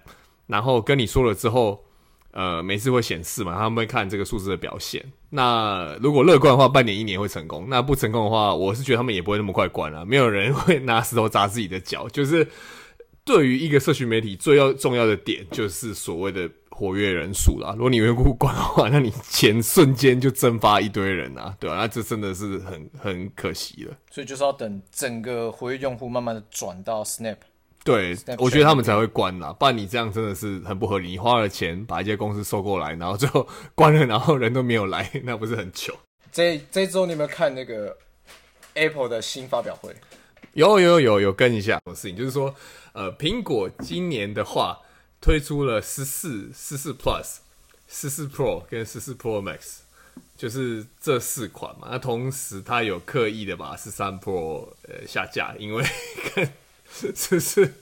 [0.47, 1.85] 然后跟你说了之后，
[2.33, 5.05] 呃每次会显示嘛，他们会看这个数字的表现。
[5.31, 10.05] 那如果乐观的话，半年一年会成功；那不成功的话，我是觉得他们也不会那么快关了。
[10.05, 12.09] 没有人会拿石头砸自己的脚。
[12.09, 12.47] 就是
[13.25, 16.51] 对于一个社群媒体最要重要的点，就是所谓的。
[16.77, 21.83] 活跃人数啦，如果你用户关的话，那你钱瞬间就蒸发一堆人啊，对吧、啊？
[21.83, 23.97] 那这真的是很很可惜了。
[24.11, 27.37] 所以就是要等整个活跃用户慢慢的转到 Snap。
[27.85, 31.11] 对，Snapchat、我觉得他们才会关啦，不然你这样真的是很不合理。
[31.11, 33.47] 你花了钱把一些公司收过来，然后最后
[33.77, 35.95] 关了，然后人都没有来，那不是很糗？
[36.33, 37.97] 这这周你有没有看那个
[38.75, 39.95] Apple 的新发表会？
[40.55, 41.75] 有有有有跟一下。
[41.85, 42.17] 什么事情？
[42.17, 42.53] 就是说，
[42.95, 44.77] 呃，苹果今年的话。
[45.25, 47.37] 推出了十四、十四 Plus、
[47.89, 49.79] 十四 Pro 跟十四 Pro Max，
[50.37, 51.89] 就是这四款嘛。
[51.91, 55.83] 那同时，它有刻意的把十三 Pro 呃下架，因为
[56.37, 56.53] 跟
[57.17, 57.73] 十四、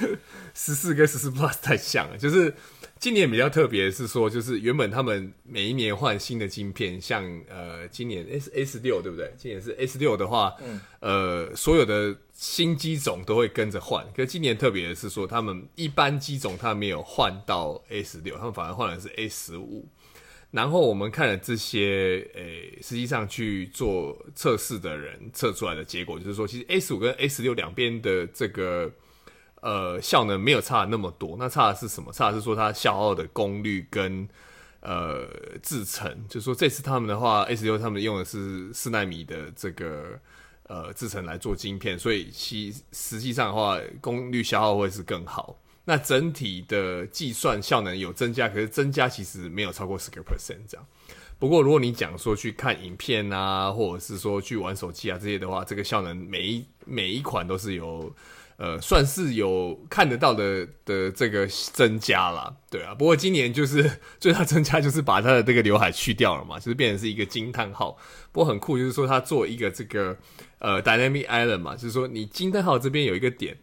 [0.54, 2.54] 十四跟十四 Plus 太像了，就是。
[3.00, 9.32] 今年比较特别的是说，就是原本他们每一年换新的晶片，像呃今年 S S 六对不对？
[9.38, 14.04] 今年是 S 六的话，嗯，呃所有的新机种都会跟着换。
[14.16, 19.86] 可是今年特别的是说，他们一般机种他没有换到 S 六，他们反而换的是 S 五。
[20.50, 28.90] 然后我们看了这些，诶、欸，实际上去做测试的人测出来的结果，就是说，其实 S 五跟 S 六两边的这个。
[29.60, 32.12] 呃，效能没有差那么多，那差的是什么？
[32.12, 34.28] 差的是说它消耗的功率跟
[34.80, 35.26] 呃
[35.60, 40.16] 制程，就是说这次他们的话，S6 他们用的是四纳米的这个
[40.68, 45.58] 呃制程来做晶片，所以其实际上的话，功率消耗会是更好。
[45.84, 50.86] 那整体的计算效能有增加，可是增加其实没有超过十个 percent 这样。
[51.40, 58.14] 不过如果你讲说去看影片啊，或者是说去玩手机啊这些的话，这个效能每一每一款都是有。
[58.58, 62.92] 呃，算是有看得到的的这个增加了，对啊。
[62.92, 63.88] 不过今年就是
[64.18, 67.96] 最大增加就是把它的这个刘海去掉了嘛，就是变成是一个惊叹号。
[68.32, 70.16] 不过很酷，就是说他做一个这个
[70.58, 73.56] 呃 dynamic island 嘛，就是说你惊叹号这边有一个点，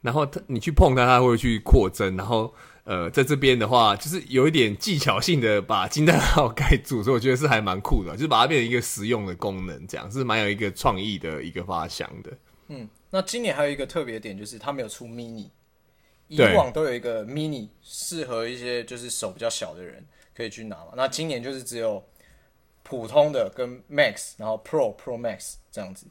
[0.00, 12.32] 然后他你去碰它，它会去扩增，然后呃在这边的话，就是有一点技巧性的把惊叹号盖住，所以我觉得是还蛮酷的，就是把它变成一个实用的功能，这样是蛮有一个创意的一个发想的，
[12.68, 12.88] 嗯。
[13.10, 15.50] 那今年还有一个特别点，就是它没有出 mini，
[16.28, 20.04] 以往都有一个 mini，适合一些就是手比较小的人
[20.34, 20.92] 可以去拿嘛。
[20.96, 22.02] 那今年就是只有
[22.82, 26.06] 普通的跟 max，然后 pro pro max 这样子。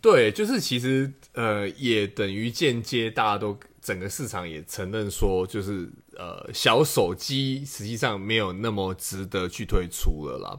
[0.00, 10.58] 对，就是其实呃，也等于间接大家都整个市场也承认说，就是呃，小手机实际上没有那么值得去推出了啦。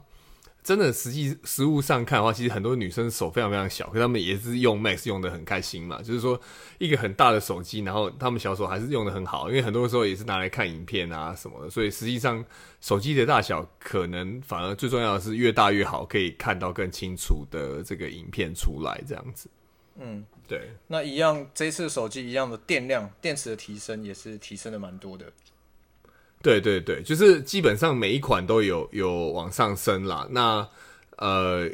[0.63, 6.01] 真的，实际实物上看的话，其实很多女生手非常非常小，可是她们也是用 Max 用的很开心嘛。
[6.01, 6.39] 就是说，
[6.77, 11.69] 一个很大的手机，然后她们小手还是用的很好，因为很多时候也是拿来看影片啊什么的。
[11.69, 12.45] 所以实际上，
[12.79, 19.49] 手机的大小可能反而最重要的是越大越好，可以看到更清楚的这个影片出来这样子。
[19.99, 20.69] 嗯，对。
[20.87, 25.25] 那一样，这次手机一样的电量、电池的提升也是提升的蛮多的。
[26.41, 30.27] 对对对，就是基本上每一款都有有往上升啦。
[30.31, 30.67] 那
[31.17, 31.69] 呃，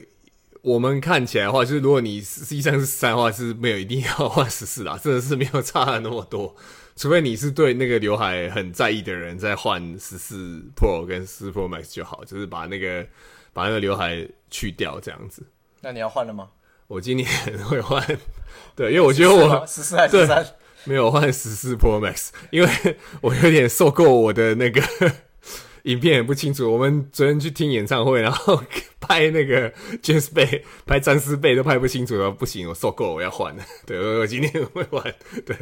[0.61, 6.55] 我们看起来的话，就是如果你实际上是十三的话，是没有一定要换十四啦，真的是没有差了那么多。
[6.95, 13.05] 除非你是对那个刘海很在意的人，再换十四 Pro 跟十四 Pro Max 就好，就是把那个
[13.53, 15.43] 把那个刘海去掉这样子。
[15.81, 16.49] 那你要换了吗？
[16.87, 17.29] 我今年
[17.69, 18.03] 会换，
[18.75, 20.45] 对，因为我觉得我十四还是三。
[20.87, 22.69] 没有换十四 Pro Max，因为
[23.21, 24.81] 我有点受够我的那个
[25.83, 26.71] 影片也不清楚。
[26.71, 28.63] 我们昨天去听演唱会，然后
[28.99, 29.71] 拍那个
[30.01, 33.63] James 贝拍詹斯贝都拍不清楚了，不行，我受够了，我要换了。
[33.85, 35.03] 对，我今天会换。
[35.45, 35.55] 对。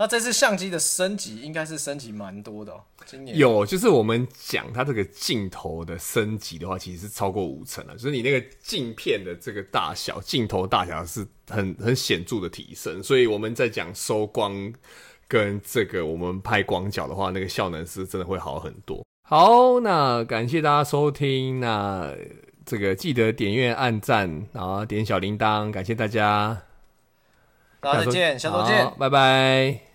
[0.00, 2.80] 那这次相机的升级应该是升级蛮多的哦。
[3.04, 7.92] 今年有，就是我们讲它这个镜头的升级的话，其实是超过五成了。
[7.92, 13.02] 就是你那个镜片的这个大小，镜头大小是很很显著的提升。
[13.02, 14.72] 所以我们在讲收光
[15.28, 19.04] 跟这个我们拍广角的话，那个效能是真的会好很多。
[19.28, 22.16] 好，那感谢大家收听，那
[22.64, 26.62] 这个记得点阅、按赞，然后点小铃铛，感谢大家。
[27.80, 29.89] 大家再见，下周见，拜拜。